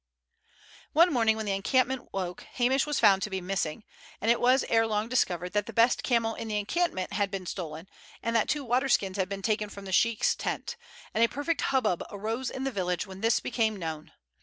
One 0.93 1.13
morning 1.13 1.37
when 1.37 1.45
the 1.45 1.51
encampment 1.51 2.11
woke 2.11 2.41
Hamish 2.53 2.87
was 2.87 2.99
found 2.99 3.21
to 3.21 3.29
be 3.29 3.39
missing, 3.39 3.83
and 4.19 4.31
it 4.31 4.41
was 4.41 4.63
ere 4.67 4.87
long 4.87 5.09
discovered 5.09 5.49
that 5.53 5.67
the 5.67 5.73
best 5.73 6.01
camel 6.01 6.33
in 6.33 6.47
the 6.47 6.57
encampment 6.57 7.13
had 7.13 7.29
been 7.29 7.45
stolen, 7.45 7.87
and 8.23 8.35
that 8.35 8.49
two 8.49 8.63
water 8.63 8.89
skins 8.89 9.17
had 9.17 9.29
been 9.29 9.43
taken 9.43 9.69
from 9.69 9.85
the 9.85 9.91
sheik's 9.91 10.33
tent, 10.33 10.75
and 11.13 11.23
a 11.23 11.29
perfect 11.29 11.61
hubbub 11.69 12.01
arose 12.09 12.49
in 12.49 12.63
the 12.63 12.71
village 12.71 13.05
when 13.05 13.21
this 13.21 13.39
became 13.39 13.77
known. 13.77 14.11